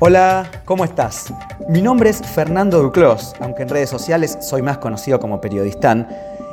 Hola, 0.00 0.50
¿cómo 0.64 0.84
estás? 0.84 1.32
Mi 1.68 1.80
nombre 1.80 2.10
es 2.10 2.20
Fernando 2.20 2.82
Duclos, 2.82 3.32
aunque 3.38 3.62
en 3.62 3.68
redes 3.68 3.88
sociales 3.88 4.36
soy 4.40 4.60
más 4.60 4.78
conocido 4.78 5.20
como 5.20 5.40
periodistán, 5.40 6.08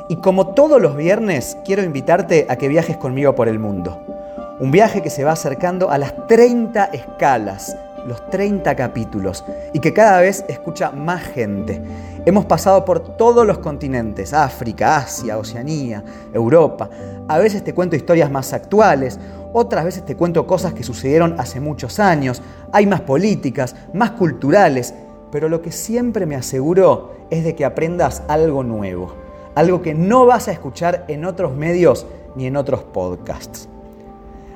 y 0.08 0.16
como 0.16 0.54
todos 0.54 0.80
los 0.80 0.96
viernes 0.96 1.58
quiero 1.64 1.82
invitarte 1.82 2.46
a 2.48 2.54
que 2.54 2.68
viajes 2.68 2.96
conmigo 2.96 3.34
por 3.34 3.48
el 3.48 3.58
mundo. 3.58 4.00
Un 4.60 4.70
viaje 4.70 5.02
que 5.02 5.10
se 5.10 5.24
va 5.24 5.32
acercando 5.32 5.90
a 5.90 5.98
las 5.98 6.14
30 6.28 6.84
escalas, 6.92 7.76
los 8.06 8.24
30 8.30 8.76
capítulos, 8.76 9.44
y 9.72 9.80
que 9.80 9.92
cada 9.92 10.20
vez 10.20 10.44
escucha 10.48 10.92
más 10.92 11.22
gente. 11.22 11.82
Hemos 12.24 12.44
pasado 12.44 12.84
por 12.84 13.16
todos 13.16 13.44
los 13.44 13.58
continentes, 13.58 14.32
África, 14.32 14.98
Asia, 14.98 15.36
Oceanía, 15.36 16.04
Europa. 16.32 16.88
A 17.26 17.38
veces 17.38 17.64
te 17.64 17.74
cuento 17.74 17.96
historias 17.96 18.30
más 18.30 18.52
actuales, 18.52 19.18
otras 19.52 19.84
veces 19.84 20.04
te 20.04 20.16
cuento 20.16 20.46
cosas 20.46 20.74
que 20.74 20.82
sucedieron 20.82 21.38
hace 21.38 21.60
muchos 21.60 21.98
años. 21.98 22.42
Hay 22.72 22.86
más 22.86 23.02
políticas, 23.02 23.76
más 23.92 24.12
culturales, 24.12 24.94
pero 25.30 25.48
lo 25.48 25.62
que 25.62 25.72
siempre 25.72 26.26
me 26.26 26.36
aseguro 26.36 27.12
es 27.30 27.44
de 27.44 27.54
que 27.54 27.64
aprendas 27.64 28.22
algo 28.28 28.62
nuevo, 28.62 29.14
algo 29.54 29.82
que 29.82 29.94
no 29.94 30.26
vas 30.26 30.48
a 30.48 30.52
escuchar 30.52 31.04
en 31.08 31.24
otros 31.24 31.54
medios 31.54 32.06
ni 32.36 32.46
en 32.46 32.56
otros 32.56 32.82
podcasts. 32.82 33.68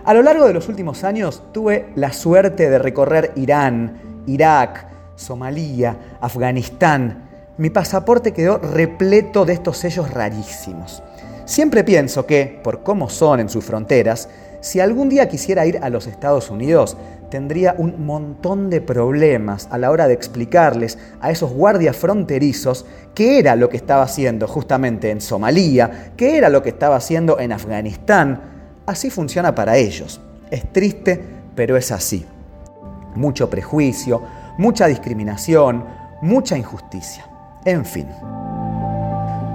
A 0.05 0.15
lo 0.15 0.23
largo 0.23 0.47
de 0.47 0.55
los 0.55 0.69
últimos 0.69 1.03
años 1.03 1.43
tuve 1.53 1.89
la 1.97 2.13
suerte 2.13 2.71
de 2.71 2.79
recorrer 2.79 3.33
Irán, 3.37 4.23
Irak, 4.27 4.87
Somalia, 5.17 5.97
Afganistán, 6.21 7.27
mi 7.59 7.71
pasaporte 7.71 8.33
quedó 8.33 8.59
repleto 8.59 9.47
de 9.47 9.55
estos 9.55 9.79
sellos 9.79 10.11
rarísimos. 10.11 11.03
Siempre 11.47 11.85
pienso 11.85 12.27
que, 12.27 12.61
por 12.63 12.83
cómo 12.83 13.09
son 13.09 13.41
en 13.41 13.49
sus 13.49 13.65
fronteras, 13.65 14.29
si 14.67 14.81
algún 14.81 15.09
día 15.09 15.29
quisiera 15.29 15.65
ir 15.65 15.79
a 15.81 15.89
los 15.91 16.09
Estados 16.09 16.51
Unidos, 16.51 16.97
tendría 17.31 17.77
un 17.79 18.05
montón 18.05 18.69
de 18.69 18.81
problemas 18.81 19.69
a 19.71 19.79
la 19.79 19.93
hora 19.93 20.09
de 20.09 20.15
explicarles 20.15 20.99
a 21.21 21.31
esos 21.31 21.53
guardias 21.53 21.97
fronterizos 21.97 22.85
qué 23.15 23.39
era 23.39 23.55
lo 23.55 23.69
que 23.69 23.77
estaba 23.77 24.03
haciendo 24.03 24.49
justamente 24.49 25.13
en 25.13 25.21
Somalia, 25.21 26.11
qué 26.17 26.37
era 26.37 26.49
lo 26.49 26.65
que 26.65 26.71
estaba 26.71 26.97
haciendo 26.97 27.39
en 27.39 27.53
Afganistán. 27.53 28.41
Así 28.87 29.09
funciona 29.09 29.55
para 29.55 29.77
ellos. 29.77 30.21
Es 30.51 30.73
triste, 30.73 31.23
pero 31.55 31.77
es 31.77 31.93
así. 31.93 32.27
Mucho 33.15 33.49
prejuicio, 33.49 34.21
mucha 34.59 34.89
discriminación, 34.89 35.85
mucha 36.23 36.59
injusticia. 36.59 37.25
En 37.65 37.85
fin. 37.85 38.09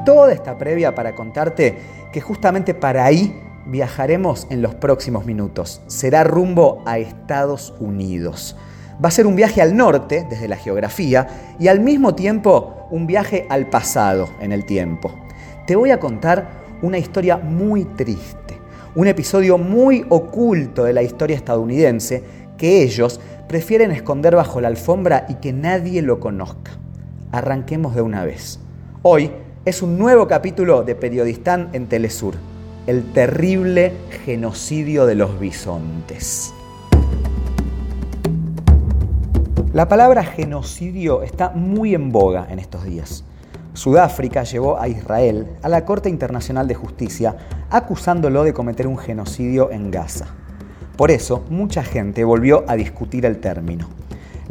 Toda 0.06 0.32
esta 0.32 0.58
previa 0.58 0.96
para 0.96 1.14
contarte 1.14 1.78
que 2.14 2.22
justamente 2.22 2.74
para 2.74 3.04
ahí 3.04 3.51
viajaremos 3.66 4.48
en 4.50 4.62
los 4.62 4.76
próximos 4.76 5.26
minutos. 5.26 5.82
Será 5.88 6.24
rumbo 6.24 6.84
a 6.86 7.00
Estados 7.00 7.74
Unidos. 7.80 8.56
Va 9.04 9.10
a 9.10 9.12
ser 9.12 9.28
un 9.28 9.36
viaje 9.36 9.62
al 9.62 9.76
norte, 9.76 10.26
desde 10.30 10.48
la 10.48 10.58
geografía, 10.58 11.56
y 11.60 11.68
al 11.68 11.80
mismo 11.80 12.16
tiempo 12.16 12.88
un 12.92 13.08
viaje 13.08 13.46
al 13.50 13.68
pasado 13.70 14.30
en 14.40 14.52
el 14.52 14.66
tiempo. 14.66 15.12
Te 15.66 15.76
voy 15.76 15.92
a 15.92 16.00
contar 16.00 16.50
una 16.82 16.98
historia 16.98 17.38
muy 17.38 17.86
triste, 17.86 18.58
un 18.96 19.08
episodio 19.08 19.58
muy 19.58 20.06
oculto 20.10 20.84
de 20.84 20.94
la 20.94 21.04
historia 21.04 21.36
estadounidense 21.36 22.24
que 22.58 22.84
ellos 22.84 23.20
prefieren 23.48 23.92
esconder 23.92 24.36
bajo 24.36 24.62
la 24.62 24.68
alfombra 24.68 25.26
y 25.30 25.36
que 25.36 25.54
nadie 25.54 26.02
lo 26.02 26.20
conozca 26.20 26.72
arranquemos 27.32 27.96
de 27.96 28.02
una 28.02 28.26
vez. 28.26 28.60
Hoy 29.02 29.32
es 29.66 29.82
un 29.82 29.98
nuevo 29.98 30.28
capítulo 30.28 30.84
de 30.84 30.96
Periodistán 30.96 31.70
en 31.74 31.88
Telesur, 31.88 32.36
el 32.88 33.14
terrible 33.14 33.94
genocidio 34.26 35.06
de 35.06 35.16
los 35.16 35.40
bisontes. 35.40 36.54
La 39.74 39.88
palabra 39.88 40.24
genocidio 40.24 41.22
está 41.22 41.52
muy 41.52 41.94
en 41.94 42.12
boga 42.12 42.48
en 42.50 42.60
estos 42.60 42.84
días. 42.84 43.24
Sudáfrica 43.74 44.44
llevó 44.44 44.80
a 44.80 44.88
Israel 44.88 45.48
a 45.62 45.70
la 45.70 45.86
Corte 45.86 46.10
Internacional 46.10 46.68
de 46.68 46.76
Justicia 46.76 47.38
acusándolo 47.70 48.44
de 48.44 48.54
cometer 48.54 48.88
un 48.88 48.98
genocidio 48.98 49.72
en 49.72 49.92
Gaza. 49.92 50.26
Por 50.98 51.12
eso, 51.12 51.46
mucha 51.50 51.84
gente 51.84 52.24
volvió 52.24 52.66
a 52.68 52.76
discutir 52.76 53.26
el 53.26 53.40
término 53.40 53.88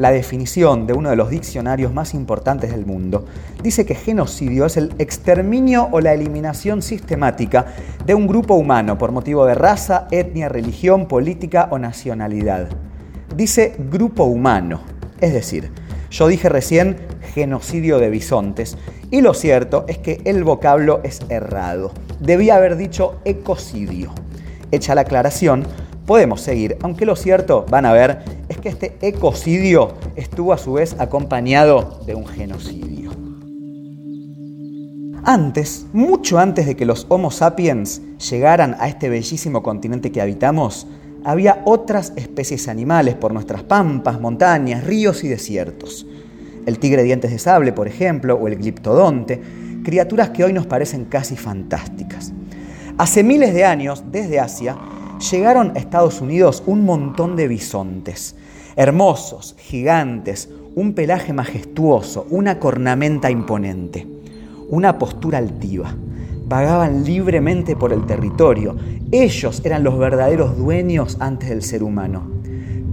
la 0.01 0.13
definición 0.13 0.87
de 0.87 0.95
uno 0.95 1.11
de 1.11 1.17
los 1.17 1.29
diccionarios 1.29 1.93
más 1.93 2.15
importantes 2.15 2.71
del 2.71 2.87
mundo, 2.87 3.27
dice 3.63 3.85
que 3.85 3.95
genocidio 3.95 4.65
es 4.65 4.79
el 4.79 4.95
exterminio 4.99 5.91
o 5.93 6.01
la 6.01 6.15
eliminación 6.15 6.81
sistemática 6.81 7.67
de 8.07 8.15
un 8.15 8.27
grupo 8.27 8.55
humano 8.55 8.97
por 8.97 9.13
motivo 9.13 9.45
de 9.45 9.55
raza, 9.55 10.09
etnia, 10.11 10.49
religión, 10.49 11.07
política 11.07 11.69
o 11.71 11.79
nacionalidad. 11.79 12.71
Dice 13.37 13.77
grupo 13.91 14.25
humano, 14.25 14.81
es 15.21 15.35
decir, 15.35 15.71
yo 16.11 16.29
dije 16.29 16.49
recién 16.49 16.97
genocidio 17.35 17.99
de 17.99 18.09
bisontes 18.09 18.79
y 19.11 19.21
lo 19.21 19.35
cierto 19.35 19.85
es 19.87 19.99
que 19.99 20.23
el 20.25 20.45
vocablo 20.45 21.01
es 21.05 21.21
errado. 21.29 21.93
Debía 22.21 22.57
haber 22.57 22.79
dicho 22.79 23.21
ecocidio. 23.27 24.15
Hecha 24.73 24.95
la 24.95 25.03
aclaración, 25.03 25.67
podemos 26.11 26.41
seguir, 26.41 26.77
aunque 26.83 27.07
lo 27.07 27.15
cierto, 27.15 27.65
van 27.71 27.87
a 27.87 27.93
ver, 27.93 28.25
es 28.49 28.59
que 28.59 28.69
este 28.69 28.97
ecocidio 29.01 29.95
estuvo 30.17 30.53
a 30.53 30.59
su 30.59 30.73
vez 30.73 30.97
acompañado 30.99 32.01
de 32.05 32.17
un 32.17 32.27
genocidio. 32.27 33.13
Antes, 35.23 35.87
mucho 35.93 36.41
antes 36.41 36.67
de 36.67 36.75
que 36.75 36.85
los 36.85 37.07
Homo 37.11 37.31
sapiens 37.31 38.03
llegaran 38.29 38.75
a 38.81 38.89
este 38.89 39.09
bellísimo 39.09 39.63
continente 39.63 40.11
que 40.11 40.21
habitamos, 40.21 40.89
había 41.23 41.63
otras 41.65 42.13
especies 42.17 42.67
animales 42.67 43.15
por 43.15 43.33
nuestras 43.33 43.63
pampas, 43.63 44.21
montañas, 44.21 44.83
ríos 44.83 45.23
y 45.23 45.29
desiertos. 45.29 46.09
El 46.67 46.81
tigre 46.81 47.05
dientes 47.05 47.31
de 47.31 47.39
sable, 47.39 47.73
por 47.73 47.87
ejemplo, 47.87 48.35
o 48.35 48.49
el 48.49 48.57
gliptodonte, 48.57 49.41
criaturas 49.85 50.31
que 50.31 50.43
hoy 50.43 50.53
nos 50.53 50.67
parecen 50.67 51.05
casi 51.05 51.37
fantásticas. 51.37 52.33
Hace 52.99 53.23
miles 53.23 53.55
de 53.55 53.65
años, 53.65 54.03
desde 54.11 54.41
Asia, 54.41 54.77
llegaron 55.21 55.73
a 55.75 55.79
Estados 55.79 56.21
Unidos 56.21 56.63
un 56.67 56.85
montón 56.85 57.37
de 57.37 57.47
bisontes, 57.47 58.37
hermosos, 58.77 59.55
gigantes, 59.59 60.49
un 60.75 60.95
pelaje 60.95 61.33
majestuoso, 61.33 62.27
una 62.31 62.59
cornamenta 62.59 63.31
imponente, 63.31 64.07
una 64.71 64.99
postura 64.99 65.39
altiva. 65.39 65.95
Vagaban 66.47 67.05
libremente 67.05 67.77
por 67.77 67.93
el 67.93 68.07
territorio. 68.07 68.77
Ellos 69.13 69.63
eran 69.65 69.85
los 69.85 69.99
verdaderos 69.99 70.57
dueños 70.57 71.17
antes 71.21 71.49
del 71.49 71.63
ser 71.63 71.83
humano. 71.83 72.29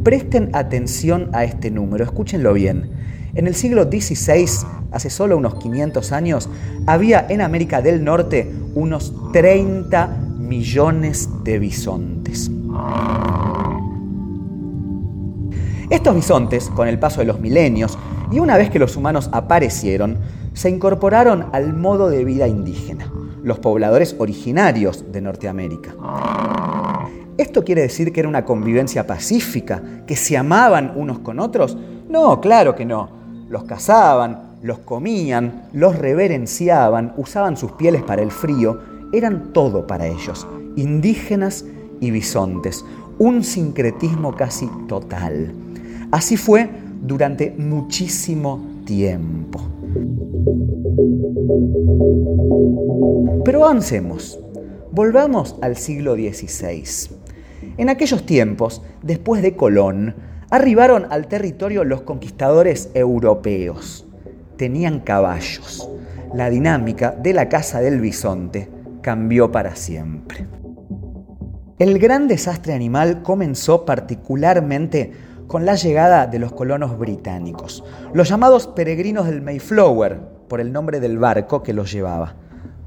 Presten 0.03 0.51
atención 0.53 1.29
a 1.33 1.43
este 1.43 1.71
número, 1.71 2.03
escúchenlo 2.03 2.53
bien. 2.53 2.91
En 3.33 3.47
el 3.47 3.55
siglo 3.55 3.83
XVI, 3.83 4.45
hace 4.91 5.09
solo 5.09 5.37
unos 5.37 5.55
500 5.55 6.11
años, 6.11 6.49
había 6.85 7.25
en 7.29 7.41
América 7.41 7.81
del 7.81 8.03
Norte 8.03 8.51
unos 8.75 9.13
30 9.33 10.26
millones 10.47 11.29
de 11.43 11.59
bisontes. 11.59 12.49
Estos 15.89 16.15
bisontes, 16.15 16.69
con 16.69 16.87
el 16.87 16.99
paso 16.99 17.19
de 17.19 17.25
los 17.25 17.39
milenios 17.39 17.97
y 18.31 18.39
una 18.39 18.57
vez 18.57 18.69
que 18.69 18.79
los 18.79 18.95
humanos 18.95 19.29
aparecieron, 19.31 20.17
se 20.53 20.69
incorporaron 20.69 21.47
al 21.51 21.73
modo 21.73 22.09
de 22.09 22.25
vida 22.25 22.47
indígena, 22.47 23.11
los 23.43 23.59
pobladores 23.59 24.15
originarios 24.19 25.11
de 25.11 25.21
Norteamérica. 25.21 25.95
¿Esto 27.37 27.63
quiere 27.63 27.81
decir 27.83 28.11
que 28.11 28.21
era 28.21 28.29
una 28.29 28.43
convivencia 28.45 29.05
pacífica, 29.05 29.81
que 30.07 30.15
se 30.15 30.35
amaban 30.35 30.93
unos 30.95 31.19
con 31.19 31.39
otros? 31.39 31.77
No, 32.09 32.41
claro 32.41 32.73
que 32.73 32.85
no. 32.85 33.09
Los 33.49 33.63
cazaban, 33.63 34.57
los 34.61 34.79
comían, 34.79 35.67
los 35.73 35.97
reverenciaban, 35.97 37.13
usaban 37.17 37.55
sus 37.55 37.73
pieles 37.73 38.01
para 38.01 38.21
el 38.21 38.31
frío 38.31 38.96
eran 39.11 39.53
todo 39.53 39.87
para 39.87 40.07
ellos, 40.07 40.47
indígenas 40.75 41.65
y 41.99 42.11
bisontes, 42.11 42.85
un 43.19 43.43
sincretismo 43.43 44.35
casi 44.35 44.69
total. 44.87 45.53
Así 46.11 46.37
fue 46.37 46.69
durante 47.01 47.51
muchísimo 47.51 48.61
tiempo. 48.85 49.61
Pero 53.43 53.65
avancemos, 53.65 54.39
volvamos 54.91 55.55
al 55.61 55.77
siglo 55.77 56.15
XVI. 56.15 56.83
En 57.77 57.89
aquellos 57.89 58.25
tiempos, 58.25 58.81
después 59.01 59.41
de 59.41 59.55
Colón, 59.55 60.15
arribaron 60.49 61.07
al 61.09 61.27
territorio 61.27 61.83
los 61.83 62.01
conquistadores 62.01 62.89
europeos. 62.93 64.05
Tenían 64.57 64.99
caballos. 64.99 65.89
La 66.33 66.49
dinámica 66.49 67.11
de 67.11 67.33
la 67.33 67.47
casa 67.47 67.79
del 67.79 68.01
bisonte 68.01 68.76
cambió 69.07 69.53
para 69.53 69.77
siempre. 69.77 70.45
El 71.79 71.97
gran 71.97 72.27
desastre 72.27 72.73
animal 72.73 73.23
comenzó 73.23 73.85
particularmente 73.85 75.13
con 75.47 75.65
la 75.65 75.75
llegada 75.75 76.27
de 76.27 76.39
los 76.39 76.51
colonos 76.51 76.99
británicos, 76.99 77.85
los 78.13 78.27
llamados 78.27 78.67
peregrinos 78.67 79.27
del 79.27 79.41
Mayflower, 79.41 80.19
por 80.49 80.59
el 80.59 80.73
nombre 80.73 80.99
del 80.99 81.19
barco 81.19 81.63
que 81.63 81.71
los 81.71 81.89
llevaba. 81.89 82.35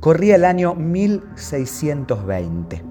Corría 0.00 0.36
el 0.36 0.44
año 0.44 0.74
1620. 0.74 2.84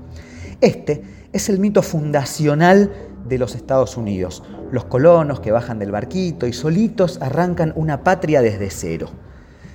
Este 0.59 1.03
es 1.31 1.49
el 1.49 1.59
mito 1.59 1.83
fundacional 1.83 2.91
de 3.27 3.37
los 3.37 3.53
Estados 3.53 3.95
Unidos, 3.95 4.41
los 4.71 4.85
colonos 4.85 5.39
que 5.39 5.51
bajan 5.51 5.77
del 5.77 5.91
barquito 5.91 6.47
y 6.47 6.53
solitos 6.53 7.21
arrancan 7.21 7.73
una 7.75 8.03
patria 8.03 8.41
desde 8.41 8.71
cero. 8.71 9.11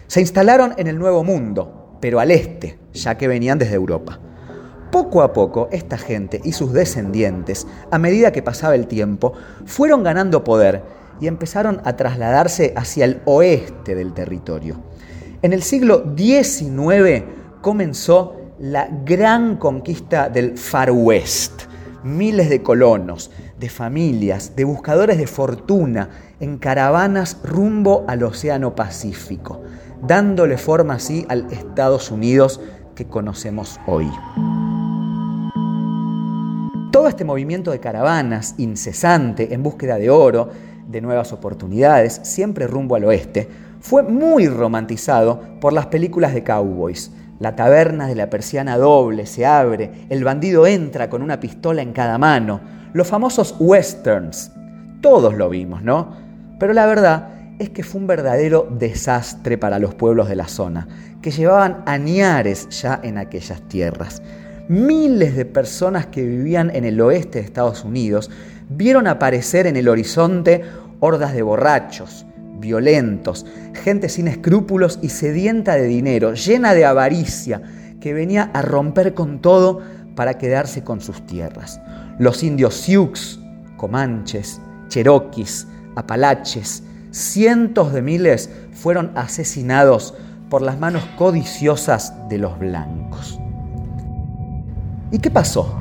Se 0.08 0.20
instalaron 0.20 0.74
en 0.76 0.88
el 0.88 0.98
Nuevo 0.98 1.22
Mundo, 1.22 1.83
pero 2.00 2.20
al 2.20 2.31
este, 2.31 2.79
ya 2.93 3.17
que 3.17 3.29
venían 3.29 3.58
desde 3.58 3.75
Europa. 3.75 4.19
Poco 4.91 5.23
a 5.23 5.32
poco, 5.32 5.69
esta 5.73 5.99
gente 5.99 6.41
y 6.44 6.52
sus 6.52 6.73
descendientes, 6.73 7.67
a 7.91 7.99
medida 7.99 8.31
que 8.31 8.43
pasaba 8.43 8.75
el 8.75 8.87
tiempo, 8.87 9.32
fueron 9.67 10.05
ganando 10.05 10.44
poder 10.44 10.82
y 11.20 11.26
empezaron 11.26 11.81
a 11.85 11.96
trasladarse 11.96 12.73
hacia 12.76 13.05
el 13.05 13.20
oeste 13.25 13.94
del 13.94 14.12
territorio. 14.12 14.76
En 15.43 15.52
el 15.52 15.62
siglo 15.62 16.14
XIX 16.17 17.25
comenzó 17.61 18.37
la 18.58 18.88
gran 19.05 19.56
conquista 19.56 20.29
del 20.29 20.56
Far 20.56 20.91
West. 20.91 21.62
Miles 22.04 22.50
de 22.50 22.62
colonos, 22.62 23.30
de 23.58 23.70
familias, 23.70 24.54
de 24.56 24.64
buscadores 24.64 25.16
de 25.16 25.26
fortuna 25.26 26.10
en 26.38 26.58
caravanas 26.58 27.38
rumbo 27.42 28.04
al 28.06 28.22
Océano 28.24 28.74
Pacífico, 28.74 29.62
dándole 30.06 30.58
forma 30.58 30.96
así 30.96 31.24
al 31.30 31.50
Estados 31.50 32.10
Unidos 32.10 32.60
que 32.94 33.06
conocemos 33.06 33.80
hoy. 33.86 34.10
Todo 36.92 37.08
este 37.08 37.24
movimiento 37.24 37.70
de 37.70 37.80
caravanas 37.80 38.54
incesante 38.58 39.54
en 39.54 39.62
búsqueda 39.62 39.96
de 39.96 40.10
oro, 40.10 40.50
de 40.86 41.00
nuevas 41.00 41.32
oportunidades, 41.32 42.20
siempre 42.22 42.66
rumbo 42.66 42.96
al 42.96 43.04
oeste, 43.04 43.48
fue 43.80 44.02
muy 44.02 44.46
romantizado 44.46 45.40
por 45.58 45.72
las 45.72 45.86
películas 45.86 46.34
de 46.34 46.44
cowboys. 46.44 47.10
La 47.44 47.56
taberna 47.56 48.06
de 48.06 48.14
la 48.14 48.31
persiana 48.31 48.79
doble 48.79 49.26
se 49.26 49.44
abre, 49.44 50.06
el 50.08 50.25
bandido 50.25 50.67
entra 50.67 51.11
con 51.11 51.20
una 51.20 51.41
pistola 51.41 51.82
en 51.82 51.93
cada 51.93 52.17
mano, 52.17 52.62
los 52.94 53.06
famosos 53.06 53.55
westerns. 53.58 54.50
Todos 55.02 55.35
lo 55.35 55.50
vimos, 55.50 55.82
¿no? 55.82 56.17
Pero 56.58 56.73
la 56.73 56.87
verdad 56.87 57.29
es 57.58 57.69
que 57.69 57.82
fue 57.82 58.00
un 58.00 58.06
verdadero 58.06 58.67
desastre 58.70 59.58
para 59.58 59.79
los 59.79 59.94
pueblos 59.94 60.31
de 60.31 60.37
la 60.37 60.49
zona, 60.49 60.88
que 61.20 61.32
llevaban 61.32 61.82
añares 61.85 62.67
ya 62.70 62.99
en 63.02 63.19
aquellas 63.19 63.61
tierras 63.69 64.23
miles 64.69 65.37
de 65.37 65.44
personas 65.44 66.06
que 66.06 66.23
vivían 66.23 66.75
en 66.75 66.87
el 66.87 66.99
oeste 66.99 67.41
de 67.41 67.44
Estados 67.44 67.85
Unidos 67.85 68.31
vieron 68.70 69.06
aparecer 69.06 69.67
en 69.67 69.76
el 69.76 69.91
horizonte 69.91 70.62
hordas 71.00 71.35
de 71.35 71.43
borrachos, 71.43 72.25
violentos, 72.58 73.46
gente 73.82 74.08
sin 74.08 74.28
escrúpulos 74.28 74.98
y 75.02 75.08
sedienta 75.10 75.74
de 75.74 75.86
dinero, 75.86 76.34
llena 76.34 76.74
de 76.74 76.84
avaricia, 76.84 77.62
que 78.00 78.12
venía 78.14 78.50
a 78.52 78.62
romper 78.62 79.14
con 79.14 79.40
todo 79.40 79.80
para 80.14 80.38
quedarse 80.38 80.84
con 80.84 81.00
sus 81.00 81.26
tierras. 81.26 81.80
Los 82.18 82.42
indios 82.42 82.74
Sioux, 82.74 83.40
Comanches, 83.76 84.60
Cherokees, 84.88 85.66
Apalaches, 85.96 86.82
cientos 87.10 87.92
de 87.92 88.02
miles 88.02 88.50
fueron 88.72 89.12
asesinados 89.14 90.14
por 90.50 90.62
las 90.62 90.78
manos 90.78 91.04
codiciosas 91.16 92.14
de 92.28 92.38
los 92.38 92.58
blancos. 92.58 93.40
¿Y 95.10 95.18
qué 95.18 95.30
pasó? 95.30 95.80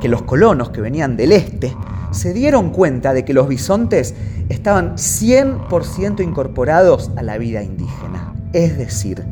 Que 0.00 0.08
los 0.08 0.22
colonos 0.22 0.70
que 0.70 0.80
venían 0.80 1.16
del 1.16 1.32
este 1.32 1.74
se 2.10 2.32
dieron 2.32 2.70
cuenta 2.70 3.12
de 3.12 3.24
que 3.24 3.34
los 3.34 3.48
bisontes 3.48 4.14
estaban 4.48 4.96
100% 4.96 6.22
incorporados 6.22 7.10
a 7.16 7.22
la 7.22 7.38
vida 7.38 7.62
indígena. 7.62 8.34
Es 8.52 8.78
decir, 8.78 9.24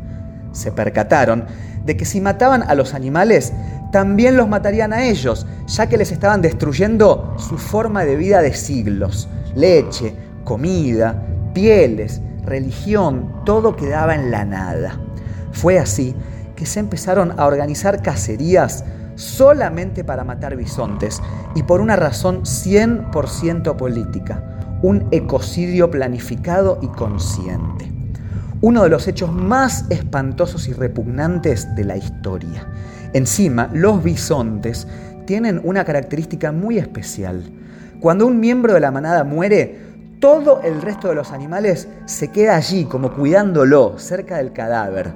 se 0.51 0.71
percataron 0.71 1.45
de 1.85 1.97
que 1.97 2.05
si 2.05 2.21
mataban 2.21 2.63
a 2.63 2.75
los 2.75 2.93
animales, 2.93 3.53
también 3.91 4.35
los 4.35 4.49
matarían 4.49 4.93
a 4.93 5.05
ellos, 5.05 5.47
ya 5.67 5.87
que 5.87 5.97
les 5.97 6.11
estaban 6.11 6.41
destruyendo 6.41 7.35
su 7.37 7.57
forma 7.57 8.03
de 8.03 8.15
vida 8.15 8.41
de 8.41 8.53
siglos. 8.53 9.29
Leche, 9.55 10.13
comida, 10.43 11.23
pieles, 11.53 12.21
religión, 12.45 13.41
todo 13.45 13.75
quedaba 13.75 14.15
en 14.15 14.31
la 14.31 14.45
nada. 14.45 14.99
Fue 15.51 15.79
así 15.79 16.15
que 16.55 16.65
se 16.65 16.79
empezaron 16.79 17.39
a 17.39 17.45
organizar 17.45 18.01
cacerías 18.01 18.83
solamente 19.17 20.03
para 20.03 20.23
matar 20.23 20.55
bisontes 20.55 21.21
y 21.55 21.63
por 21.63 21.81
una 21.81 21.95
razón 21.95 22.43
100% 22.43 23.75
política, 23.75 24.79
un 24.81 25.07
ecocidio 25.11 25.91
planificado 25.91 26.79
y 26.81 26.87
consciente. 26.87 27.91
Uno 28.61 28.83
de 28.83 28.89
los 28.89 29.07
hechos 29.07 29.31
más 29.33 29.85
espantosos 29.89 30.67
y 30.67 30.73
repugnantes 30.73 31.75
de 31.75 31.83
la 31.83 31.97
historia. 31.97 32.67
Encima, 33.13 33.69
los 33.73 34.03
bisontes 34.03 34.87
tienen 35.25 35.61
una 35.63 35.83
característica 35.83 36.51
muy 36.51 36.77
especial. 36.77 37.43
Cuando 37.99 38.25
un 38.25 38.39
miembro 38.39 38.73
de 38.73 38.79
la 38.79 38.91
manada 38.91 39.23
muere, 39.23 39.79
todo 40.19 40.61
el 40.63 40.81
resto 40.81 41.09
de 41.09 41.15
los 41.15 41.31
animales 41.31 41.87
se 42.05 42.29
queda 42.29 42.55
allí 42.55 42.85
como 42.85 43.11
cuidándolo, 43.13 43.99
cerca 43.99 44.37
del 44.37 44.53
cadáver. 44.53 45.13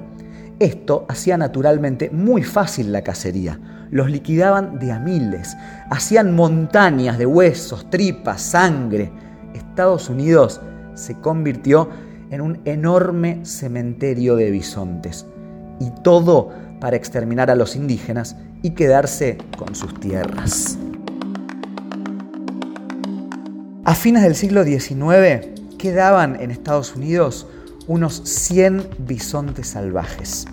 Esto 0.60 1.06
hacía 1.08 1.36
naturalmente 1.36 2.10
muy 2.10 2.44
fácil 2.44 2.92
la 2.92 3.02
cacería, 3.02 3.58
los 3.92 4.10
liquidaban 4.10 4.78
de 4.78 4.90
a 4.90 4.98
miles, 4.98 5.56
hacían 5.90 6.34
montañas 6.34 7.18
de 7.18 7.26
huesos, 7.26 7.88
tripas, 7.90 8.40
sangre. 8.40 9.12
Estados 9.54 10.08
Unidos 10.08 10.62
se 10.94 11.14
convirtió 11.20 11.90
en 12.30 12.40
un 12.40 12.60
enorme 12.64 13.44
cementerio 13.44 14.34
de 14.34 14.50
bisontes. 14.50 15.26
Y 15.78 15.90
todo 16.02 16.50
para 16.80 16.96
exterminar 16.96 17.50
a 17.50 17.54
los 17.54 17.76
indígenas 17.76 18.34
y 18.62 18.70
quedarse 18.70 19.36
con 19.58 19.74
sus 19.74 20.00
tierras. 20.00 20.78
A 23.84 23.94
fines 23.94 24.22
del 24.22 24.36
siglo 24.36 24.64
XIX 24.64 25.48
quedaban 25.76 26.40
en 26.40 26.50
Estados 26.50 26.96
Unidos 26.96 27.46
unos 27.88 28.22
100 28.24 28.88
bisontes 29.00 29.66
salvajes. 29.66 30.46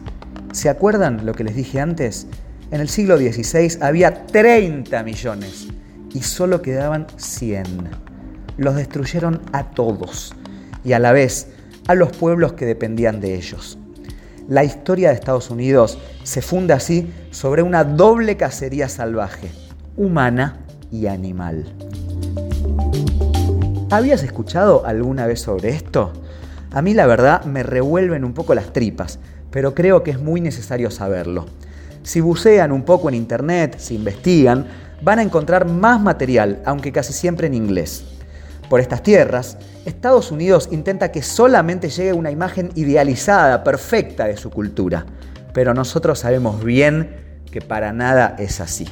¿Se 0.52 0.68
acuerdan 0.68 1.26
lo 1.26 1.34
que 1.34 1.46
les 1.46 1.56
dije 1.56 1.80
antes? 1.80 2.28
En 2.72 2.82
el 2.82 2.90
siglo 2.90 3.18
XVI 3.18 3.80
había 3.82 4.26
30 4.28 5.02
millones 5.02 5.68
y 6.14 6.22
solo 6.22 6.62
quedaban 6.62 7.08
100. 7.18 7.66
Los 8.58 8.76
destruyeron 8.76 9.42
a 9.54 9.72
todos 9.72 10.36
y 10.84 10.94
a 10.94 11.00
la 11.00 11.12
vez 11.12 11.48
a 11.88 11.96
los 11.96 12.16
pueblos 12.16 12.54
que 12.54 12.68
dependían 12.68 13.22
de 13.22 13.34
ellos. 13.34 13.80
La 14.48 14.64
historia 14.64 15.10
de 15.10 15.16
Estados 15.16 15.50
Unidos 15.50 15.98
se 16.22 16.44
funda 16.44 16.76
así 16.76 17.12
sobre 17.32 17.64
una 17.64 17.84
doble 17.84 18.38
cacería 18.38 18.88
salvaje, 18.88 19.50
humana 19.98 20.60
y 20.92 21.08
animal. 21.08 21.66
¿Habías 23.90 24.22
escuchado 24.22 24.86
alguna 24.86 25.26
vez 25.26 25.42
sobre 25.42 25.70
esto? 25.70 26.14
A 26.72 26.84
mí 26.84 26.94
la 26.94 27.08
verdad 27.08 27.46
me 27.46 27.64
revuelven 27.64 28.24
un 28.24 28.34
poco 28.34 28.54
las 28.54 28.72
tripas, 28.74 29.18
pero 29.50 29.74
creo 29.74 30.04
que 30.04 30.12
es 30.12 30.22
muy 30.22 30.40
necesario 30.40 30.92
saberlo. 30.92 31.48
Si 32.04 32.22
bucean 32.22 32.72
un 32.72 32.84
poco 32.84 33.10
en 33.10 33.16
internet, 33.16 33.76
si 33.78 33.96
investigan, 33.96 34.66
van 35.02 35.20
a 35.20 35.24
encontrar 35.24 35.66
más 35.66 36.02
material, 36.02 36.62
aunque 36.66 36.92
casi 36.92 37.14
siempre 37.14 37.48
en 37.48 37.54
inglés. 37.54 38.04
Por 38.70 38.80
estas 38.80 39.02
tierras, 39.02 39.58
Estados 39.86 40.32
Unidos 40.32 40.70
intenta 40.72 41.12
que 41.12 41.24
solamente 41.24 41.90
llegue 41.90 42.14
una 42.14 42.32
imagen 42.32 42.72
idealizada, 42.76 43.64
perfecta 43.64 44.26
de 44.26 44.38
su 44.38 44.52
cultura, 44.52 45.06
pero 45.54 45.74
nosotros 45.74 46.20
sabemos 46.20 46.64
bien 46.64 47.16
que 47.52 47.62
para 47.62 47.92
nada 47.94 48.36
es 48.38 48.60
así. 48.60 48.88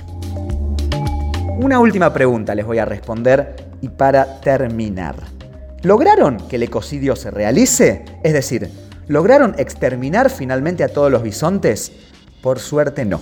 Una 1.59 1.79
última 1.79 2.13
pregunta 2.13 2.55
les 2.55 2.65
voy 2.65 2.79
a 2.79 2.85
responder 2.85 3.55
y 3.81 3.89
para 3.89 4.41
terminar. 4.41 5.15
¿Lograron 5.83 6.37
que 6.47 6.55
el 6.55 6.63
ecocidio 6.63 7.15
se 7.15 7.29
realice? 7.29 8.03
Es 8.23 8.33
decir, 8.33 8.69
¿lograron 9.07 9.55
exterminar 9.57 10.29
finalmente 10.29 10.83
a 10.83 10.89
todos 10.89 11.11
los 11.11 11.21
bisontes? 11.21 11.91
Por 12.47 12.59
suerte 12.59 13.03
no. 13.03 13.19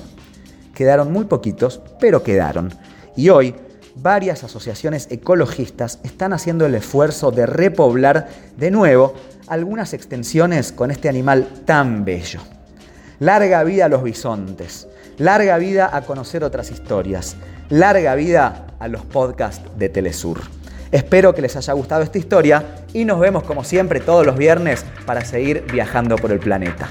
Quedaron 0.75 1.12
muy 1.12 1.25
poquitos, 1.25 1.82
pero 2.00 2.22
quedaron. 2.22 2.72
Y 3.15 3.29
hoy 3.29 3.55
varias 3.96 4.44
asociaciones 4.44 5.08
ecologistas 5.10 5.98
están 6.03 6.32
haciendo 6.32 6.67
el 6.67 6.75
esfuerzo 6.75 7.32
de 7.32 7.48
repoblar 7.48 8.27
de 8.55 8.70
nuevo 8.70 9.15
algunas 9.48 9.96
extensiones 9.96 10.72
con 10.72 10.91
este 10.91 11.10
animal 11.10 11.63
tan 11.65 12.05
bello. 12.05 12.39
Larga 13.17 13.63
vida 13.63 13.86
a 13.86 13.89
los 13.89 14.03
bisontes, 14.03 14.88
larga 15.17 15.58
vida 15.58 15.89
a 15.91 16.01
conocer 16.03 16.44
otras 16.44 16.70
historias, 16.70 17.36
larga 17.70 18.13
vida 18.13 18.67
a 18.77 18.88
los 18.88 19.03
podcasts 19.05 19.67
de 19.75 19.89
Telesur. 19.89 20.39
Espero 20.91 21.34
que 21.34 21.41
les 21.41 21.55
haya 21.55 21.74
gustado 21.74 22.03
esta 22.03 22.20
historia 22.20 22.86
y 22.94 23.05
nos 23.05 23.20
vemos 23.20 23.41
como 23.41 23.63
siempre 23.63 24.01
todos 24.01 24.24
los 24.24 24.38
viernes 24.38 24.86
para 25.08 25.25
seguir 25.25 25.65
viajando 25.72 26.15
por 26.15 26.32
el 26.32 26.38
planeta. 26.38 26.88